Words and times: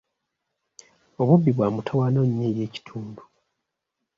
Obubbi 1.21 1.49
bwamutawaana 1.57 2.21
nnyo 2.25 2.45
eri 2.49 2.61
ekitundu. 2.67 3.21